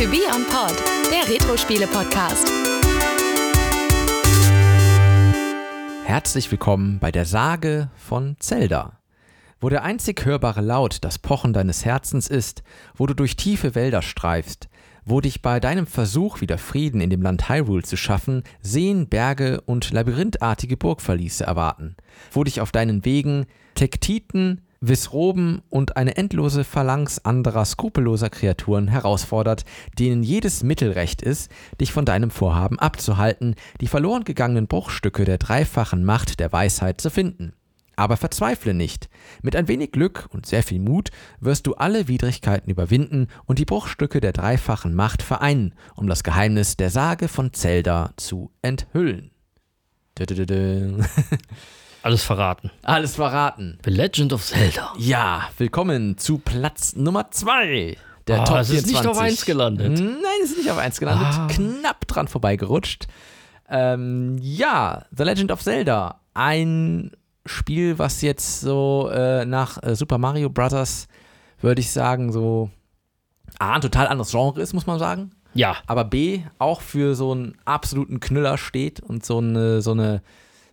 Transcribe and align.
To 0.00 0.06
Be 0.06 0.22
On 0.34 0.46
Pod, 0.46 0.82
der 1.10 1.28
Retro-Spiele-Podcast. 1.28 2.50
Herzlich 6.06 6.50
willkommen 6.50 6.98
bei 7.00 7.12
der 7.12 7.26
Sage 7.26 7.90
von 7.96 8.36
Zelda. 8.38 8.98
Wo 9.60 9.68
der 9.68 9.82
einzig 9.82 10.24
hörbare 10.24 10.62
Laut 10.62 11.04
das 11.04 11.18
Pochen 11.18 11.52
deines 11.52 11.84
Herzens 11.84 12.28
ist, 12.28 12.62
wo 12.94 13.04
du 13.04 13.12
durch 13.12 13.36
tiefe 13.36 13.74
Wälder 13.74 14.00
streifst, 14.00 14.70
wo 15.04 15.20
dich 15.20 15.42
bei 15.42 15.60
deinem 15.60 15.86
Versuch, 15.86 16.40
wieder 16.40 16.56
Frieden 16.56 17.02
in 17.02 17.10
dem 17.10 17.20
Land 17.20 17.50
Hyrule 17.50 17.82
zu 17.82 17.98
schaffen, 17.98 18.42
Seen, 18.62 19.06
Berge 19.06 19.60
und 19.60 19.90
labyrinthartige 19.90 20.78
Burgverliese 20.78 21.44
erwarten, 21.44 21.94
wo 22.32 22.42
dich 22.42 22.62
auf 22.62 22.72
deinen 22.72 23.04
Wegen 23.04 23.44
Tektiten, 23.74 24.62
Wissroben 24.82 25.60
und 25.68 25.98
eine 25.98 26.16
endlose 26.16 26.64
Phalanx 26.64 27.18
anderer 27.18 27.66
skrupelloser 27.66 28.30
Kreaturen 28.30 28.88
herausfordert, 28.88 29.66
denen 29.98 30.22
jedes 30.22 30.62
Mittelrecht 30.62 31.20
ist, 31.20 31.50
dich 31.80 31.92
von 31.92 32.06
deinem 32.06 32.30
Vorhaben 32.30 32.78
abzuhalten, 32.78 33.56
die 33.82 33.88
verloren 33.88 34.24
gegangenen 34.24 34.68
Bruchstücke 34.68 35.26
der 35.26 35.36
dreifachen 35.36 36.02
Macht 36.02 36.40
der 36.40 36.50
Weisheit 36.52 37.00
zu 37.00 37.10
finden. 37.10 37.52
Aber 37.94 38.16
verzweifle 38.16 38.72
nicht. 38.72 39.10
Mit 39.42 39.54
ein 39.54 39.68
wenig 39.68 39.92
Glück 39.92 40.28
und 40.30 40.46
sehr 40.46 40.62
viel 40.62 40.80
Mut 40.80 41.10
wirst 41.40 41.66
du 41.66 41.74
alle 41.74 42.08
Widrigkeiten 42.08 42.70
überwinden 42.70 43.28
und 43.44 43.58
die 43.58 43.66
Bruchstücke 43.66 44.22
der 44.22 44.32
dreifachen 44.32 44.94
Macht 44.94 45.22
vereinen, 45.22 45.74
um 45.94 46.06
das 46.06 46.24
Geheimnis 46.24 46.78
der 46.78 46.88
Sage 46.88 47.28
von 47.28 47.52
Zelda 47.52 48.14
zu 48.16 48.50
enthüllen. 48.62 49.30
Alles 52.02 52.22
verraten. 52.24 52.70
Alles 52.82 53.16
verraten. 53.16 53.78
The 53.84 53.90
Legend 53.90 54.32
of 54.32 54.44
Zelda. 54.44 54.92
Ja, 54.98 55.48
willkommen 55.58 56.16
zu 56.16 56.38
Platz 56.38 56.94
Nummer 56.96 57.30
2 57.30 57.96
der 58.26 58.40
Ah, 58.42 58.44
Top 58.44 58.56
es 58.58 58.70
ist 58.70 58.86
24. 58.86 58.92
nicht 58.94 59.06
auf 59.10 59.18
eins 59.18 59.44
gelandet. 59.44 59.98
Nein, 59.98 60.22
es 60.44 60.50
ist 60.52 60.58
nicht 60.58 60.70
auf 60.70 60.78
1 60.78 60.98
gelandet. 61.00 61.26
Ah. 61.30 61.46
Knapp 61.50 62.06
dran 62.06 62.28
vorbeigerutscht. 62.28 63.06
Ähm, 63.68 64.36
ja, 64.40 65.04
The 65.16 65.24
Legend 65.24 65.52
of 65.52 65.62
Zelda. 65.62 66.20
Ein 66.32 67.10
Spiel, 67.44 67.98
was 67.98 68.22
jetzt 68.22 68.60
so 68.60 69.10
äh, 69.12 69.44
nach 69.44 69.82
äh, 69.82 69.94
Super 69.96 70.18
Mario 70.18 70.48
Bros. 70.48 71.06
würde 71.60 71.80
ich 71.80 71.90
sagen, 71.90 72.32
so 72.32 72.70
A, 73.58 73.74
ein 73.74 73.80
total 73.80 74.06
anderes 74.06 74.30
Genre 74.30 74.60
ist, 74.60 74.72
muss 74.74 74.86
man 74.86 74.98
sagen. 74.98 75.32
Ja, 75.54 75.76
Aber 75.86 76.04
B, 76.04 76.42
auch 76.58 76.80
für 76.80 77.14
so 77.16 77.32
einen 77.32 77.56
absoluten 77.64 78.20
Knüller 78.20 78.56
steht 78.56 79.00
und 79.00 79.26
so 79.26 79.38
eine, 79.38 79.82
so 79.82 79.90
eine, 79.90 80.22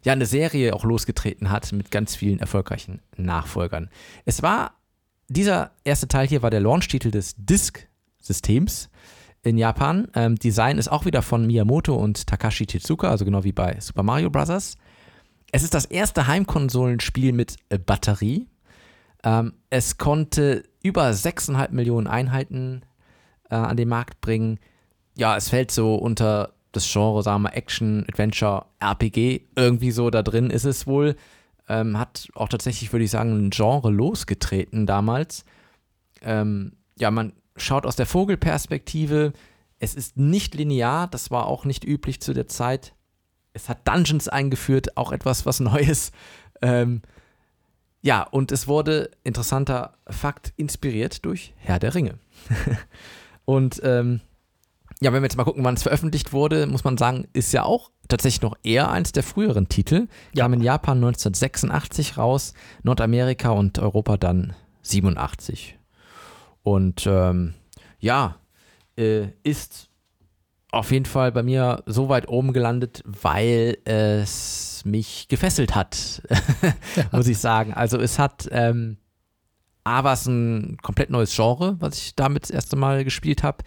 ja, 0.03 0.13
eine 0.13 0.25
Serie 0.25 0.73
auch 0.73 0.83
losgetreten 0.83 1.49
hat 1.49 1.71
mit 1.71 1.91
ganz 1.91 2.15
vielen 2.15 2.39
erfolgreichen 2.39 3.01
Nachfolgern. 3.15 3.89
Es 4.25 4.41
war, 4.41 4.73
dieser 5.27 5.71
erste 5.83 6.07
Teil 6.07 6.27
hier 6.27 6.41
war 6.41 6.49
der 6.49 6.61
Launch-Titel 6.61 7.11
des 7.11 7.35
Disk-Systems 7.37 8.89
in 9.43 9.57
Japan. 9.57 10.07
Ähm, 10.13 10.35
Design 10.35 10.77
ist 10.77 10.87
auch 10.87 11.05
wieder 11.05 11.21
von 11.21 11.45
Miyamoto 11.45 11.95
und 11.95 12.27
Takashi 12.27 12.65
Tezuka, 12.65 13.09
also 13.09 13.25
genau 13.25 13.43
wie 13.43 13.51
bei 13.51 13.77
Super 13.79 14.03
Mario 14.03 14.29
Bros. 14.29 14.75
Es 15.51 15.63
ist 15.63 15.73
das 15.73 15.85
erste 15.85 16.27
Heimkonsolenspiel 16.27 17.31
mit 17.31 17.55
äh, 17.69 17.77
Batterie. 17.77 18.47
Ähm, 19.23 19.53
es 19.69 19.97
konnte 19.97 20.63
über 20.83 21.09
6,5 21.09 21.71
Millionen 21.71 22.07
Einheiten 22.07 22.83
äh, 23.49 23.55
an 23.55 23.77
den 23.77 23.87
Markt 23.87 24.21
bringen. 24.21 24.59
Ja, 25.15 25.35
es 25.35 25.49
fällt 25.49 25.71
so 25.71 25.95
unter 25.95 26.53
das 26.77 26.91
Genre, 26.91 27.21
sagen 27.23 27.43
wir, 27.43 27.55
Action, 27.55 28.05
Adventure, 28.07 28.65
RPG. 28.79 29.47
Irgendwie 29.55 29.91
so 29.91 30.09
da 30.09 30.23
drin 30.23 30.49
ist 30.49 30.65
es 30.65 30.87
wohl. 30.87 31.15
Ähm, 31.69 31.97
hat 31.99 32.29
auch 32.33 32.47
tatsächlich, 32.47 32.93
würde 32.93 33.05
ich 33.05 33.11
sagen, 33.11 33.47
ein 33.47 33.49
Genre 33.49 33.91
losgetreten 33.91 34.85
damals. 34.85 35.43
Ähm, 36.21 36.73
ja, 36.97 37.11
man 37.11 37.33
schaut 37.55 37.85
aus 37.85 37.95
der 37.95 38.05
Vogelperspektive. 38.05 39.33
Es 39.79 39.95
ist 39.95 40.17
nicht 40.17 40.55
linear, 40.55 41.07
das 41.07 41.29
war 41.29 41.47
auch 41.47 41.65
nicht 41.65 41.83
üblich 41.83 42.21
zu 42.21 42.33
der 42.33 42.47
Zeit. 42.47 42.93
Es 43.53 43.69
hat 43.69 43.87
Dungeons 43.87 44.27
eingeführt, 44.27 44.97
auch 44.97 45.11
etwas, 45.11 45.45
was 45.45 45.59
Neues. 45.59 46.11
Ähm, 46.61 47.01
ja, 48.01 48.23
und 48.23 48.51
es 48.51 48.67
wurde, 48.67 49.11
interessanter 49.23 49.97
Fakt, 50.07 50.53
inspiriert 50.55 51.25
durch 51.25 51.53
Herr 51.57 51.79
der 51.79 51.93
Ringe. 51.93 52.19
und 53.45 53.81
ähm, 53.83 54.21
ja, 55.01 55.13
wenn 55.13 55.21
wir 55.21 55.27
jetzt 55.27 55.37
mal 55.37 55.43
gucken, 55.43 55.63
wann 55.63 55.75
es 55.75 55.83
veröffentlicht 55.83 56.33
wurde, 56.33 56.65
muss 56.65 56.83
man 56.83 56.97
sagen, 56.97 57.27
ist 57.33 57.53
ja 57.53 57.63
auch 57.63 57.91
tatsächlich 58.07 58.41
noch 58.41 58.55
eher 58.63 58.89
eins 58.89 59.11
der 59.11 59.23
früheren 59.23 59.69
Titel. 59.69 60.07
Ja. 60.33 60.45
Kam 60.45 60.53
in 60.53 60.61
Japan 60.61 60.97
1986 60.97 62.17
raus, 62.17 62.53
Nordamerika 62.83 63.49
und 63.49 63.77
Europa 63.79 64.17
dann 64.17 64.55
87. 64.81 65.77
Und 66.63 67.05
ähm, 67.07 67.53
ja, 67.99 68.37
äh, 68.97 69.27
ist 69.43 69.89
auf 70.71 70.91
jeden 70.91 71.05
Fall 71.05 71.31
bei 71.31 71.43
mir 71.43 71.83
so 71.85 72.09
weit 72.09 72.27
oben 72.27 72.51
gelandet, 72.51 73.03
weil 73.05 73.77
es 73.85 74.81
mich 74.83 75.27
gefesselt 75.27 75.75
hat, 75.75 76.21
muss 77.11 77.27
ich 77.27 77.37
sagen. 77.37 77.73
Also 77.73 77.99
es 77.99 78.19
hat, 78.19 78.49
ähm, 78.51 78.97
A 79.83 80.03
war 80.03 80.13
es 80.13 80.25
ein 80.25 80.77
komplett 80.81 81.09
neues 81.09 81.35
Genre, 81.35 81.77
was 81.79 81.97
ich 81.97 82.15
damit 82.15 82.43
das 82.43 82.51
erste 82.51 82.75
Mal 82.75 83.03
gespielt 83.03 83.43
habe. 83.43 83.63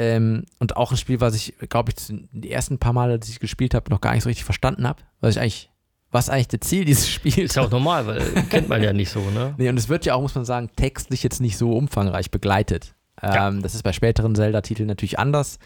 Ähm, 0.00 0.44
und 0.58 0.78
auch 0.78 0.92
ein 0.92 0.96
Spiel, 0.96 1.20
was 1.20 1.34
ich, 1.34 1.54
glaube 1.68 1.90
ich, 1.90 1.96
die 2.32 2.50
ersten 2.50 2.78
paar 2.78 2.94
Male, 2.94 3.18
dass 3.18 3.28
ich 3.28 3.38
gespielt 3.38 3.74
habe, 3.74 3.90
noch 3.90 4.00
gar 4.00 4.14
nicht 4.14 4.22
so 4.22 4.30
richtig 4.30 4.46
verstanden 4.46 4.88
habe. 4.88 5.02
Was 5.20 5.36
ich 5.36 5.42
eigentlich, 5.42 5.70
was 6.10 6.30
eigentlich 6.30 6.48
das 6.48 6.60
Ziel 6.60 6.86
dieses 6.86 7.06
Spiels 7.10 7.36
ist 7.36 7.56
ja 7.56 7.64
auch 7.64 7.70
normal, 7.70 8.06
weil 8.06 8.22
kennt 8.48 8.70
man 8.70 8.82
ja 8.82 8.94
nicht 8.94 9.10
so, 9.10 9.20
ne? 9.20 9.54
Nee, 9.58 9.68
und 9.68 9.76
es 9.76 9.90
wird 9.90 10.06
ja 10.06 10.14
auch, 10.14 10.22
muss 10.22 10.34
man 10.34 10.46
sagen, 10.46 10.70
textlich 10.74 11.22
jetzt 11.22 11.42
nicht 11.42 11.58
so 11.58 11.76
umfangreich 11.76 12.30
begleitet. 12.30 12.94
Ja. 13.22 13.48
Ähm, 13.48 13.60
das 13.60 13.74
ist 13.74 13.82
bei 13.82 13.92
späteren 13.92 14.34
Zelda-Titeln 14.34 14.86
natürlich 14.86 15.18
anders. 15.18 15.58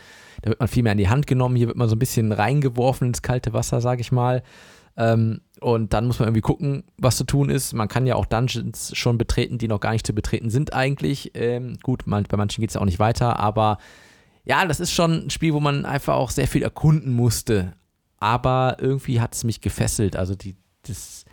Da 0.42 0.50
wird 0.50 0.58
man 0.58 0.66
viel 0.66 0.82
mehr 0.82 0.92
in 0.92 0.98
die 0.98 1.08
Hand 1.08 1.28
genommen. 1.28 1.54
Hier 1.54 1.68
wird 1.68 1.76
man 1.76 1.88
so 1.88 1.94
ein 1.94 2.00
bisschen 2.00 2.32
reingeworfen 2.32 3.06
ins 3.06 3.22
kalte 3.22 3.52
Wasser, 3.52 3.80
sage 3.80 4.00
ich 4.00 4.10
mal. 4.10 4.42
Ähm, 4.96 5.42
und 5.60 5.92
dann 5.92 6.08
muss 6.08 6.18
man 6.18 6.26
irgendwie 6.26 6.40
gucken, 6.40 6.82
was 6.98 7.16
zu 7.16 7.24
tun 7.24 7.50
ist. 7.50 7.72
Man 7.72 7.86
kann 7.86 8.04
ja 8.04 8.16
auch 8.16 8.26
Dungeons 8.26 8.96
schon 8.96 9.16
betreten, 9.16 9.58
die 9.58 9.68
noch 9.68 9.78
gar 9.78 9.92
nicht 9.92 10.04
zu 10.08 10.12
betreten 10.12 10.50
sind 10.50 10.72
eigentlich. 10.72 11.30
Ähm, 11.34 11.78
gut, 11.84 12.08
man, 12.08 12.24
bei 12.24 12.36
manchen 12.36 12.60
geht 12.60 12.70
es 12.70 12.74
ja 12.74 12.80
auch 12.80 12.86
nicht 12.86 12.98
weiter, 12.98 13.38
aber 13.38 13.78
ja, 14.44 14.66
das 14.66 14.80
ist 14.80 14.92
schon 14.92 15.26
ein 15.26 15.30
Spiel, 15.30 15.54
wo 15.54 15.60
man 15.60 15.86
einfach 15.86 16.14
auch 16.14 16.30
sehr 16.30 16.46
viel 16.46 16.62
erkunden 16.62 17.12
musste. 17.12 17.72
Aber 18.18 18.76
irgendwie 18.78 19.20
hat 19.20 19.34
es 19.34 19.44
mich 19.44 19.60
gefesselt. 19.60 20.16
Also 20.16 20.34
die, 20.34 20.56
das, 20.86 21.24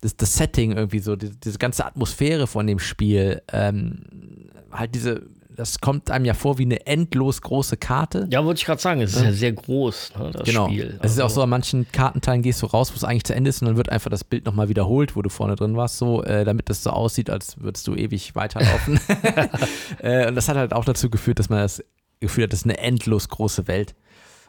das, 0.00 0.16
das 0.16 0.34
Setting 0.34 0.72
irgendwie 0.72 1.00
so, 1.00 1.16
die, 1.16 1.30
diese 1.30 1.58
ganze 1.58 1.84
Atmosphäre 1.84 2.46
von 2.46 2.66
dem 2.66 2.78
Spiel, 2.78 3.42
ähm, 3.52 4.50
halt 4.70 4.94
diese, 4.94 5.22
das 5.48 5.80
kommt 5.80 6.10
einem 6.10 6.24
ja 6.24 6.34
vor 6.34 6.58
wie 6.58 6.62
eine 6.62 6.86
endlos 6.86 7.42
große 7.42 7.76
Karte. 7.76 8.26
Ja, 8.30 8.44
wollte 8.44 8.58
ich 8.58 8.64
gerade 8.64 8.80
sagen, 8.80 9.00
es 9.00 9.14
ist 9.14 9.22
ja 9.22 9.32
sehr 9.32 9.52
groß, 9.52 10.12
ne, 10.18 10.30
das 10.32 10.42
genau. 10.44 10.68
Spiel. 10.68 10.98
Es 11.02 11.12
ist 11.12 11.18
auch 11.18 11.24
Also, 11.24 11.36
so, 11.36 11.42
an 11.42 11.50
manchen 11.50 11.90
Kartenteilen 11.92 12.42
gehst 12.42 12.62
du 12.62 12.66
raus, 12.66 12.92
wo 12.92 12.96
es 12.96 13.04
eigentlich 13.04 13.24
zu 13.24 13.34
Ende 13.34 13.50
ist 13.50 13.60
und 13.60 13.68
dann 13.68 13.76
wird 13.76 13.90
einfach 13.90 14.10
das 14.10 14.24
Bild 14.24 14.46
nochmal 14.46 14.68
wiederholt, 14.68 15.16
wo 15.16 15.22
du 15.22 15.28
vorne 15.28 15.56
drin 15.56 15.76
warst, 15.76 15.98
so, 15.98 16.22
äh, 16.24 16.44
damit 16.44 16.70
das 16.70 16.82
so 16.82 16.90
aussieht, 16.90 17.28
als 17.30 17.60
würdest 17.60 17.86
du 17.86 17.94
ewig 17.94 18.34
weiterlaufen. 18.34 19.00
äh, 19.98 20.28
und 20.28 20.34
das 20.34 20.48
hat 20.48 20.56
halt 20.56 20.72
auch 20.72 20.84
dazu 20.84 21.10
geführt, 21.10 21.38
dass 21.38 21.48
man 21.48 21.58
das 21.58 21.82
Gefühl 22.20 22.44
hat, 22.44 22.52
das 22.52 22.60
ist 22.60 22.66
eine 22.66 22.78
endlos 22.78 23.28
große 23.28 23.66
Welt. 23.66 23.94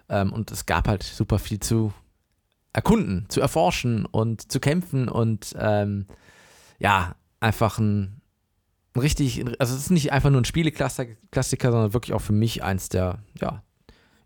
Ähm, 0.09 0.31
und 0.33 0.51
es 0.51 0.65
gab 0.65 0.87
halt 0.87 1.03
super 1.03 1.39
viel 1.39 1.59
zu 1.59 1.93
erkunden, 2.73 3.25
zu 3.29 3.41
erforschen 3.41 4.05
und 4.05 4.51
zu 4.51 4.59
kämpfen 4.59 5.09
und 5.09 5.55
ähm, 5.59 6.05
ja, 6.79 7.15
einfach 7.39 7.79
ein, 7.79 8.21
ein 8.93 8.99
richtig, 9.01 9.43
also 9.59 9.75
es 9.75 9.81
ist 9.81 9.91
nicht 9.91 10.11
einfach 10.11 10.29
nur 10.29 10.41
ein 10.41 10.45
Spieleklassiker, 10.45 11.71
sondern 11.71 11.93
wirklich 11.93 12.13
auch 12.13 12.21
für 12.21 12.33
mich 12.33 12.63
eins 12.63 12.89
der, 12.89 13.19
ja, 13.39 13.63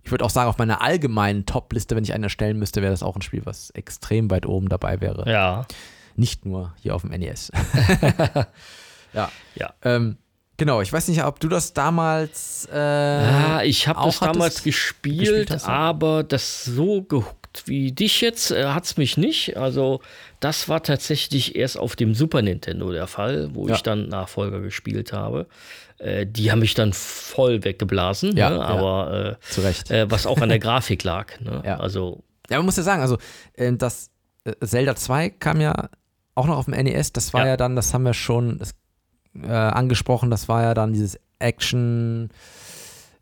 ich 0.03 0.11
würde 0.11 0.23
auch 0.23 0.29
sagen, 0.29 0.49
auf 0.49 0.59
meiner 0.59 0.81
allgemeinen 0.81 1.47
Top-Liste, 1.47 1.95
wenn 1.95 2.03
ich 2.03 2.13
eine 2.13 2.27
erstellen 2.27 2.59
müsste, 2.59 2.83
wäre 2.83 2.91
das 2.91 3.01
auch 3.01 3.15
ein 3.15 3.23
Spiel, 3.23 3.43
was 3.45 3.71
extrem 3.71 4.29
weit 4.29 4.45
oben 4.45 4.69
dabei 4.69 5.01
wäre. 5.01 5.29
Ja, 5.29 5.65
Nicht 6.15 6.45
nur 6.45 6.75
hier 6.79 6.95
auf 6.95 7.01
dem 7.01 7.09
NES. 7.09 7.51
ja. 9.13 9.31
Ja. 9.55 9.73
Ähm, 9.81 10.17
genau, 10.57 10.81
ich 10.81 10.91
weiß 10.91 11.07
nicht, 11.07 11.23
ob 11.23 11.39
du 11.39 11.47
das 11.47 11.73
damals. 11.73 12.67
Äh, 12.71 12.77
ja 12.77 13.61
ich 13.63 13.87
habe 13.87 13.99
auch 13.99 14.05
das 14.07 14.19
damals 14.19 14.63
gespielt, 14.63 15.19
gespielt 15.19 15.51
hast, 15.51 15.67
aber 15.67 16.23
das 16.23 16.65
so 16.65 17.01
gehuckt 17.03 17.63
wie 17.65 17.93
dich 17.93 18.19
jetzt 18.19 18.51
äh, 18.51 18.65
hat 18.65 18.83
es 18.85 18.97
mich 18.97 19.15
nicht. 19.17 19.55
Also 19.55 20.01
das 20.41 20.67
war 20.67 20.83
tatsächlich 20.83 21.55
erst 21.55 21.77
auf 21.79 21.95
dem 21.95 22.13
Super 22.13 22.41
Nintendo 22.41 22.91
der 22.91 23.07
Fall, 23.07 23.49
wo 23.53 23.67
Ja. 23.69 23.75
ich 23.75 23.81
dann 23.81 24.09
Nachfolger 24.09 24.59
gespielt 24.59 25.13
habe. 25.13 25.47
Äh, 25.97 26.25
die 26.25 26.51
haben 26.51 26.59
mich 26.59 26.73
dann 26.73 26.91
voll 26.91 27.63
weggeblasen, 27.63 28.35
Ja, 28.35 28.49
ne? 28.49 28.61
aber 28.65 29.37
Zu 29.49 29.61
Recht. 29.61 29.89
äh, 29.89 30.01
äh, 30.01 30.11
was 30.11 30.25
auch 30.27 30.39
an 30.41 30.49
der 30.49 30.59
Grafik 30.65 31.03
lag. 31.05 31.39
Ne? 31.39 31.61
Ja. 31.65 31.77
Also 31.77 32.23
Ja, 32.49 32.57
man 32.57 32.65
muss 32.65 32.75
ja 32.75 32.83
sagen, 32.83 33.01
also 33.01 33.17
äh, 33.53 33.71
das 33.71 34.09
äh, 34.43 34.53
Zelda 34.65 34.97
2 34.97 35.29
kam 35.29 35.61
ja 35.61 35.89
auch 36.35 36.47
noch 36.47 36.57
auf 36.57 36.65
dem 36.65 36.73
NES. 36.73 37.13
Das 37.13 37.33
war 37.33 37.41
ja, 37.45 37.47
Ja. 37.51 37.57
dann, 37.57 37.77
das 37.77 37.93
haben 37.93 38.03
wir 38.03 38.13
schon 38.13 38.57
das, 38.57 38.71
äh, 39.43 39.47
angesprochen, 39.47 40.29
das 40.29 40.47
war 40.47 40.63
ja 40.63 40.73
dann 40.73 40.93
dieses 40.93 41.19
Action. 41.39 42.29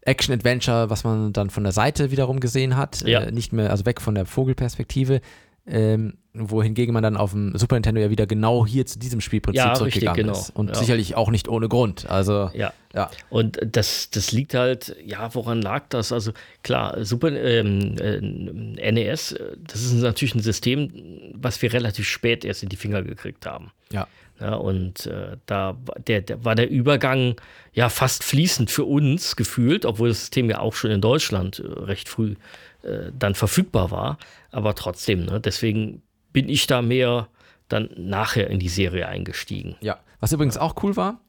Action-Adventure, 0.06 0.90
was 0.90 1.06
man 1.06 1.32
dann 1.32 1.50
von 1.50 1.64
der 1.64 1.72
Seite 1.72 2.12
wiederum 2.12 2.42
gesehen 2.42 2.76
hat. 2.76 3.08
Ja. 3.08 3.22
Äh, 3.22 3.32
nicht 3.32 3.54
mehr, 3.54 3.70
also 3.70 3.86
weg 3.86 4.02
von 4.02 4.16
der 4.16 4.26
Vogelperspektive. 4.26 5.22
Ähm, 5.66 6.16
wohingegen 6.36 6.94
man 6.94 7.04
dann 7.04 7.16
auf 7.16 7.32
dem 7.32 7.56
Super 7.58 7.76
Nintendo 7.76 8.02
ja 8.02 8.10
wieder 8.10 8.26
genau 8.26 8.66
hier 8.66 8.86
zu 8.88 8.98
diesem 8.98 9.22
Spielprinzip 9.22 9.64
Ja, 9.64 9.74
zurückgegangen 9.76 10.30
richtig, 10.30 10.34
genau. 10.34 10.40
ist. 10.40 10.56
Und 10.56 10.70
Ja. 10.70 10.76
sicherlich 10.76 11.16
auch 11.16 11.30
nicht 11.30 11.48
ohne 11.48 11.70
Grund. 11.70 12.10
Also, 12.10 12.50
Ja. 12.54 12.74
ja. 12.94 13.12
Und 13.30 13.60
das, 13.64 14.10
das 14.10 14.32
liegt 14.32 14.56
halt, 14.56 14.96
ja, 15.06 15.34
woran 15.36 15.62
lag 15.62 15.84
das? 15.90 16.12
Also 16.12 16.32
klar, 16.64 17.04
Super 17.06 17.32
ähm, 17.32 17.96
äh, 18.00 18.92
NES, 18.92 19.34
äh, 19.34 19.58
das 19.60 19.84
ist 19.84 19.94
natürlich 19.94 20.34
ein 20.36 20.42
System, 20.42 20.92
was 21.36 21.62
wir 21.62 21.72
relativ 21.72 22.08
spät 22.08 22.44
erst 22.46 22.64
in 22.64 22.70
die 22.70 22.78
Finger 22.78 23.04
gekriegt 23.04 23.46
haben. 23.46 23.72
Ja. 23.92 24.08
Ja, 24.40 24.56
und 24.56 25.06
äh, 25.06 25.38
da 25.46 25.78
war 25.86 25.96
der, 26.00 26.22
der, 26.22 26.44
war 26.44 26.56
der 26.56 26.70
Übergang 26.70 27.36
ja 27.74 27.88
fast 27.90 28.24
fließend 28.24 28.72
für 28.72 28.84
uns 28.84 29.36
gefühlt, 29.36 29.86
obwohl 29.86 30.10
das 30.10 30.20
System 30.22 30.50
ja 30.50 30.60
auch 30.60 30.74
schon 30.74 30.90
in 30.90 31.00
Deutschland 31.02 31.60
äh, 31.60 31.68
recht 31.84 32.10
früh 32.10 32.34
äh, 32.82 33.12
dann 33.18 33.36
verfügbar 33.36 33.92
war. 33.92 34.18
Aber 34.52 34.76
trotzdem, 34.76 35.26
ne, 35.26 35.40
deswegen 35.40 36.02
bin 36.34 36.50
ich 36.50 36.68
da 36.68 36.82
mehr 36.82 37.30
dann 37.70 37.90
nachher 37.96 38.50
in 38.50 38.60
die 38.60 38.70
Serie 38.70 39.08
eingestiegen. 39.08 39.76
Ja. 39.80 40.00
Was 40.20 40.32
übrigens 40.32 40.58
auch 40.58 40.76
cool 40.84 40.96
war, 40.96 41.22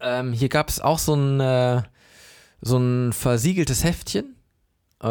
ähm, 0.00 0.32
hier 0.32 0.48
gab 0.48 0.68
es 0.68 0.80
auch 0.80 0.98
so 0.98 1.14
ein, 1.14 1.40
äh, 1.40 1.82
so 2.60 2.76
ein 2.76 3.12
versiegeltes 3.12 3.84
Heftchen. 3.84 4.36
Äh, 5.00 5.06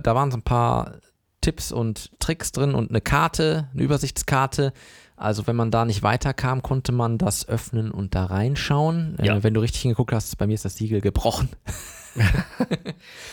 da 0.00 0.14
waren 0.14 0.30
so 0.30 0.38
ein 0.38 0.42
paar 0.42 0.98
Tipps 1.40 1.72
und 1.72 2.10
Tricks 2.18 2.52
drin 2.52 2.74
und 2.74 2.90
eine 2.90 3.00
Karte, 3.00 3.68
eine 3.72 3.82
Übersichtskarte. 3.82 4.72
Also 5.16 5.46
wenn 5.46 5.56
man 5.56 5.70
da 5.70 5.84
nicht 5.86 6.02
weiterkam, 6.02 6.62
konnte 6.62 6.92
man 6.92 7.16
das 7.18 7.48
öffnen 7.48 7.90
und 7.90 8.14
da 8.14 8.26
reinschauen. 8.26 9.16
Ja. 9.22 9.36
Äh, 9.36 9.42
wenn 9.42 9.54
du 9.54 9.60
richtig 9.60 9.80
hingeguckt 9.82 10.12
hast, 10.12 10.36
bei 10.38 10.46
mir 10.46 10.54
ist 10.54 10.64
das 10.64 10.76
Siegel 10.76 11.00
gebrochen. 11.00 11.48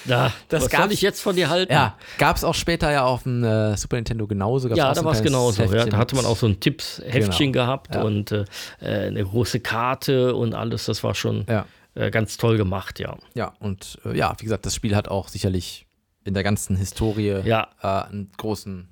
Da, 0.05 0.31
Das 0.49 0.63
was 0.63 0.71
soll 0.71 0.79
gab's- 0.81 0.93
ich 0.93 1.01
jetzt 1.01 1.21
von 1.21 1.35
dir 1.35 1.49
halten? 1.49 1.71
Ja, 1.71 1.95
gab 2.17 2.35
es 2.35 2.43
auch 2.43 2.53
später 2.55 2.91
ja 2.91 3.05
auf 3.05 3.23
dem 3.23 3.43
äh, 3.43 3.77
Super 3.77 3.95
Nintendo 3.95 4.27
genauso. 4.27 4.67
Gab's 4.67 4.77
Ja, 4.77 4.93
da 4.93 5.03
war 5.05 5.13
es 5.13 5.21
genauso. 5.23 5.63
Ja, 5.63 5.85
da 5.85 5.97
hatte 5.97 6.15
man 6.15 6.25
auch 6.25 6.35
so 6.37 6.47
ein 6.47 6.59
Tippsheftchen 6.59 7.53
Genau. 7.53 7.65
gehabt 7.65 7.95
Ja. 7.95 8.01
und 8.03 8.31
äh, 8.31 8.43
äh, 8.81 9.07
eine 9.07 9.23
große 9.23 9.61
Karte 9.61 10.35
und 10.35 10.53
alles. 10.53 10.85
Das 10.85 11.03
war 11.03 11.15
schon 11.15 11.45
Ja. 11.47 11.65
äh, 11.95 12.11
ganz 12.11 12.35
toll 12.37 12.57
gemacht, 12.57 12.99
ja. 12.99 13.15
Ja, 13.35 13.53
und 13.59 13.99
äh, 14.05 14.17
ja, 14.17 14.33
wie 14.39 14.43
gesagt, 14.43 14.65
das 14.65 14.75
Spiel 14.75 14.95
hat 14.95 15.07
auch 15.07 15.29
sicherlich 15.29 15.85
in 16.25 16.33
der 16.33 16.43
ganzen 16.43 16.75
Historie 16.75 17.39
Ja. 17.45 17.69
äh, 17.81 17.87
einen 18.09 18.31
großen, 18.37 18.89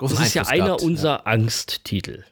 großen 0.00 0.16
Das 0.16 0.26
ist 0.26 0.34
ja 0.34 0.42
Einfluss 0.42 0.52
einer 0.58 0.64
gehabt. 0.66 0.82
unserer 0.82 1.26
Angsttitel. 1.26 2.24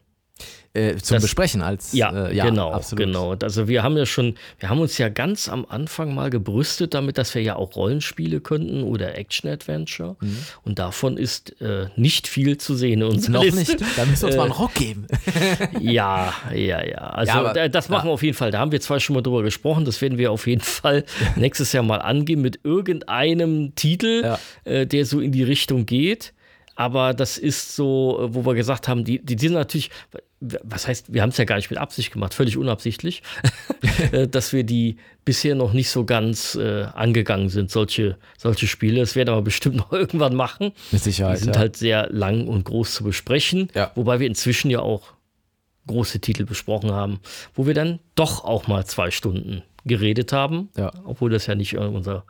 äh, 0.74 0.96
zum 0.96 1.14
das- 1.16 1.22
Besprechen 1.24 1.62
als 1.62 1.92
Ja, 1.92 2.28
äh, 2.28 2.36
ja 2.36 2.44
genau, 2.44 2.70
absolut. 2.70 3.04
genau. 3.06 3.34
Also 3.42 3.66
wir 3.68 3.82
haben 3.82 3.96
ja 3.96 4.04
schon, 4.06 4.34
wir 4.60 4.68
haben 4.68 4.78
uns 4.78 4.96
ja 4.98 5.08
ganz 5.08 5.48
am 5.48 5.64
Anfang 5.68 6.14
mal 6.14 6.28
gebrüstet 6.30 6.92
damit, 6.94 7.16
dass 7.18 7.34
wir 7.34 7.42
ja 7.42 7.56
auch 7.56 7.74
Rollenspiele 7.74 8.40
könnten 8.40 8.82
oder 8.84 9.16
Action-Adventure. 9.18 10.16
Mhm. 10.20 10.36
Und 10.64 10.78
davon 10.78 11.16
ist 11.16 11.60
äh, 11.62 11.86
nicht 11.96 12.28
viel 12.28 12.58
zu 12.58 12.76
sehen 12.76 13.00
in 13.00 13.08
unserer 13.08 13.32
Noch 13.32 13.44
Liste. 13.44 13.58
nicht, 13.58 13.80
da 13.96 14.04
müssen 14.04 14.22
wir 14.22 14.26
uns 14.28 14.34
Äh, 14.34 14.36
mal 14.38 14.42
einen 14.44 14.52
Rock 14.52 14.74
geben. 14.74 15.06
Ja, 15.80 16.32
ja, 16.54 16.84
ja. 16.84 16.98
Also 16.98 17.32
Ja, 17.32 17.40
aber- 17.40 17.52
da- 17.54 17.68
das 17.68 17.88
machen 17.88 18.08
wir 18.08 18.12
auf 18.12 18.22
jeden 18.22 18.36
Fall. 18.36 18.50
Da 18.50 18.58
haben 18.60 18.70
wir 18.70 18.80
zwar 18.80 19.00
schon 19.00 19.14
mal 19.14 19.22
drüber 19.22 19.42
gesprochen, 19.42 19.84
das 19.84 20.00
werden 20.02 20.18
wir 20.18 20.30
auf 20.30 20.46
jeden 20.46 20.60
Fall 20.60 21.04
nächstes 21.36 21.72
Jahr 21.72 21.82
mal 21.82 22.02
angehen 22.02 22.40
mit 22.42 22.60
irgendeinem 22.62 23.74
Titel, 23.74 24.20
Ja. 24.22 24.38
äh, 24.64 24.86
der 24.86 25.06
so 25.06 25.18
in 25.20 25.32
die 25.32 25.42
Richtung 25.42 25.86
geht. 25.86 26.34
Aber 26.80 27.12
das 27.12 27.38
ist 27.38 27.74
so, 27.74 28.20
äh, 28.22 28.34
wo 28.34 28.46
wir 28.46 28.54
gesagt 28.54 28.86
haben, 28.86 29.04
die, 29.04 29.18
die 29.18 29.36
sind 29.36 29.54
natürlich, 29.54 29.90
was 30.40 30.86
heißt, 30.86 31.12
wir 31.12 31.22
haben 31.22 31.30
es 31.30 31.36
ja 31.36 31.44
gar 31.44 31.56
nicht 31.56 31.70
mit 31.70 31.78
Absicht 31.80 32.12
gemacht, 32.12 32.34
völlig 32.34 32.56
unabsichtlich, 32.56 33.24
äh, 34.12 34.28
dass 34.28 34.52
wir 34.52 34.62
die 34.62 34.96
bisher 35.24 35.56
noch 35.56 35.72
nicht 35.72 35.90
so 35.90 36.04
ganz 36.04 36.54
äh, 36.54 36.84
angegangen 36.94 37.48
sind, 37.48 37.72
solche, 37.72 38.16
solche 38.38 38.68
Spiele. 38.68 39.00
Das 39.00 39.16
werden 39.16 39.26
wir 39.30 39.32
aber 39.32 39.42
bestimmt 39.42 39.74
noch 39.82 39.92
irgendwann 39.92 40.36
machen. 40.36 40.66
Mit 40.92 41.00
Die 41.04 41.10
Sicherheit. 41.10 41.38
sind 41.40 41.54
ja. 41.56 41.58
halt 41.60 41.76
sehr 41.76 42.08
lang 42.12 42.46
und 42.46 42.64
groß 42.64 42.94
zu 42.94 43.02
besprechen, 43.02 43.70
Ja. 43.74 43.90
wobei 43.96 44.20
wir 44.20 44.28
inzwischen 44.28 44.70
ja 44.70 44.78
auch 44.78 45.14
große 45.88 46.20
Titel 46.20 46.44
besprochen 46.44 46.92
haben, 46.92 47.18
wo 47.54 47.66
wir 47.66 47.74
dann 47.74 47.98
doch 48.14 48.44
auch 48.44 48.68
mal 48.68 48.86
zwei 48.86 49.10
Stunden 49.10 49.62
geredet 49.84 50.32
haben, 50.32 50.68
Ja. 50.76 50.92
obwohl 51.04 51.30
das 51.30 51.46
ja 51.46 51.54
nicht 51.56 51.74
äh, 51.74 51.78
unser, 51.78 52.24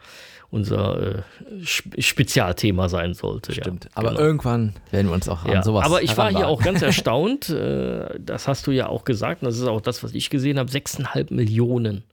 unser 0.51 1.17
äh, 1.19 1.23
Sp- 1.67 2.01
Spezialthema 2.01 2.89
sein 2.89 3.15
sollte. 3.15 3.53
Stimmt. 3.53 3.85
Ja, 3.85 3.91
Aber 3.97 4.09
genau. 4.11 4.21
irgendwann 4.21 4.75
werden 4.91 5.09
wir 5.09 5.15
uns 5.15 5.29
auch 5.29 5.45
an 5.45 5.51
Ja, 5.53 5.63
sowas 5.63 5.85
aber 5.85 6.03
ich 6.03 6.17
war 6.17 6.31
hier 6.31 6.47
auch 6.49 6.63
ganz 6.63 6.81
erstaunt, 6.91 7.51
äh, 7.51 8.09
das 8.21 8.49
hast 8.49 8.67
du 8.67 8.71
ja 8.71 8.87
auch 8.87 9.05
gesagt, 9.05 9.43
und 9.43 9.47
das 9.47 9.57
ist 9.59 9.67
auch 9.67 9.81
das, 9.81 10.03
was 10.05 10.15
ich 10.15 10.31
gesehen 10.31 10.59
habe, 10.59 10.71
6,5 10.71 11.35
Millionen 11.35 12.05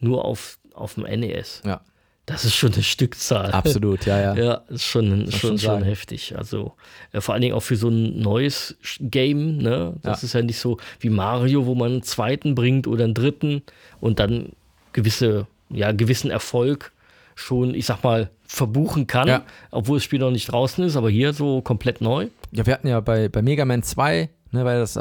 nur 0.00 0.24
auf, 0.24 0.58
auf 0.74 0.94
dem 0.94 1.04
NES. 1.04 1.62
Ja, 1.64 1.80
Das 2.26 2.44
ist 2.44 2.54
schon 2.54 2.72
eine 2.72 2.82
Stückzahl. 2.84 3.50
absolut, 3.50 4.06
ja, 4.06 4.20
ja. 4.20 4.34
Ja, 4.34 4.54
ist 4.68 4.84
schon, 4.84 5.30
schon, 5.32 5.58
schon 5.58 5.82
heftig. 5.82 6.36
Also 6.38 6.72
äh, 7.12 7.20
vor 7.20 7.34
allen 7.34 7.42
Dingen 7.42 7.54
auch 7.54 7.62
für 7.64 7.74
so 7.76 7.88
ein 7.88 8.20
neues 8.20 8.76
Game. 9.00 9.56
Ne? 9.58 9.94
Das 10.02 10.22
Ja. 10.22 10.26
ist 10.26 10.32
ja 10.34 10.42
nicht 10.42 10.58
so 10.60 10.78
wie 11.00 11.10
Mario, 11.10 11.66
wo 11.66 11.74
man 11.74 11.90
einen 11.92 12.02
zweiten 12.04 12.54
bringt 12.54 12.86
oder 12.86 13.04
einen 13.04 13.14
dritten 13.14 13.62
und 14.00 14.20
dann 14.20 14.50
gewisse, 14.92 15.46
ja, 15.68 15.90
gewissen 15.92 16.30
Erfolg 16.30 16.92
schon, 17.34 17.74
ich 17.74 17.86
sag 17.86 18.04
mal, 18.04 18.30
verbuchen 18.46 19.06
kann, 19.06 19.26
Ja. 19.26 19.42
obwohl 19.70 19.96
das 19.96 20.04
Spiel 20.04 20.20
noch 20.20 20.30
nicht 20.30 20.46
draußen 20.52 20.84
ist, 20.84 20.96
aber 20.96 21.10
hier 21.10 21.32
so 21.32 21.60
komplett 21.62 22.00
neu. 22.02 22.28
Ja, 22.52 22.66
wir 22.66 22.74
hatten 22.74 22.86
ja 22.88 23.00
bei, 23.00 23.28
bei 23.30 23.42
Mega 23.42 23.64
Man 23.64 23.82
2, 23.82 24.28
ne, 24.52 24.64
weil 24.64 24.78
das 24.78 24.98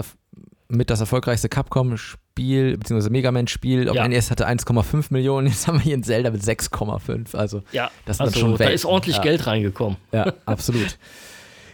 mit 0.71 0.89
das 0.89 0.99
erfolgreichste 0.99 1.49
Capcom-Spiel, 1.49 2.77
beziehungsweise 2.77 3.09
Mega 3.09 3.31
Man-Spiel, 3.31 3.89
auf 3.89 3.95
Ja. 3.95 4.07
NES 4.07 4.31
hatte 4.31 4.47
1,5 4.47 5.05
Millionen, 5.09 5.47
jetzt 5.47 5.67
haben 5.67 5.77
wir 5.79 5.83
hier 5.83 5.97
ein 5.97 6.03
Zelda 6.03 6.31
mit 6.31 6.41
6,5. 6.41 7.35
Also, 7.35 7.63
Ja, 7.71 7.91
Das 8.05 8.17
sind 8.17 8.27
also 8.27 8.39
schon 8.39 8.53
da 8.53 8.59
Welten. 8.59 8.75
ist 8.75 8.85
ordentlich 8.85 9.17
Ja. 9.17 9.21
Geld 9.21 9.47
reingekommen. 9.47 9.97
ja, 10.11 10.33
absolut. 10.45 10.97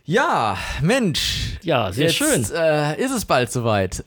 Ja, 0.06 0.58
Mensch. 0.82 1.58
Ja, 1.64 1.92
sehr 1.92 2.06
jetzt, 2.06 2.16
schön. 2.16 2.46
Äh, 2.56 3.00
ist 3.02 3.12
es 3.12 3.26
bald 3.26 3.52
soweit. 3.52 4.04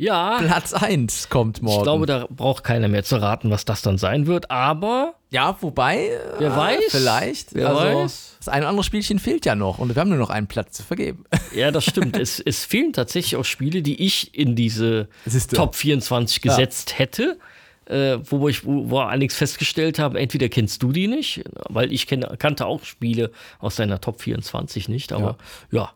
Ja, 0.00 0.38
Platz 0.38 0.72
1 0.72 1.28
kommt 1.28 1.60
morgen. 1.60 1.76
ich 1.76 1.82
glaube, 1.82 2.06
da 2.06 2.26
braucht 2.30 2.64
keiner 2.64 2.88
mehr 2.88 3.04
zu 3.04 3.20
raten, 3.20 3.50
was 3.50 3.66
das 3.66 3.82
dann 3.82 3.98
sein 3.98 4.26
wird, 4.26 4.50
aber 4.50 5.14
ja, 5.28 5.58
wobei. 5.60 6.18
Wer 6.38 6.52
äh, 6.52 6.56
weiß? 6.56 6.84
Vielleicht. 6.88 7.54
Wer 7.54 7.68
also, 7.68 7.82
weiß? 7.82 8.36
Das 8.38 8.48
ein 8.48 8.62
oder 8.62 8.70
andere 8.70 8.84
Spielchen 8.84 9.18
fehlt 9.18 9.44
ja 9.44 9.54
noch 9.54 9.78
und 9.78 9.94
wir 9.94 10.00
haben 10.00 10.08
nur 10.08 10.18
noch 10.18 10.30
einen 10.30 10.46
Platz 10.46 10.72
zu 10.72 10.82
vergeben. 10.82 11.24
Ja, 11.54 11.72
das 11.72 11.84
stimmt. 11.84 12.16
es, 12.16 12.38
es 12.38 12.64
fehlen 12.64 12.92
tatsächlich 12.92 13.34
auch 13.36 13.44
Spiele, 13.44 13.82
die 13.82 14.00
ich 14.02 14.38
in 14.38 14.54
diese. 14.54 15.08
Top 15.52 15.74
24 15.74 16.40
gesetzt 16.40 16.98
hätte. 16.98 17.38
Äh, 17.86 18.18
wo, 18.22 18.48
ich, 18.48 18.64
wo, 18.64 18.88
wo 18.88 19.00
allerdings 19.00 19.34
festgestellt 19.34 19.98
haben, 19.98 20.14
entweder 20.14 20.48
kennst 20.48 20.82
du 20.82 20.92
die 20.92 21.08
nicht, 21.08 21.42
weil 21.68 21.92
ich 21.92 22.06
kenn, 22.06 22.24
kannte 22.38 22.66
auch 22.66 22.84
Spiele 22.84 23.32
aus 23.58 23.74
deiner 23.74 24.00
Top 24.00 24.20
24 24.22 24.88
nicht, 24.88 25.12
aber 25.12 25.36
ja, 25.72 25.90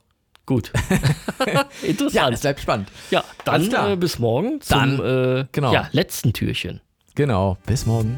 gut. 0.46 0.73
Ja, 1.46 1.67
Interessant. 1.82 2.35
es 2.35 2.41
bleibt 2.41 2.61
spannend. 2.61 2.88
Ja, 3.11 3.25
dann 3.44 3.73
äh, 3.73 3.96
bis 3.96 4.19
morgen 4.19 4.61
zum 4.61 4.79
Dann, 4.99 5.41
äh, 5.41 5.46
genau. 5.52 5.73
ja, 5.73 5.88
letzten 5.93 6.32
Türchen. 6.32 6.81
Genau. 7.14 7.58
Bis 7.67 7.87
morgen. 7.87 8.17